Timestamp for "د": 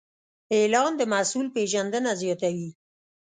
0.97-1.01